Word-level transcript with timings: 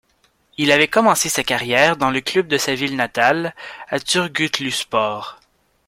Il 0.57 0.71
avait 0.71 0.87
commencé 0.87 1.29
sa 1.29 1.43
carrière 1.43 1.95
dans 1.95 2.09
le 2.09 2.21
club 2.21 2.47
de 2.47 2.57
sa 2.57 2.73
ville 2.73 2.95
natale, 2.95 3.53
a 3.87 3.99
Turgutluspor. 3.99 5.37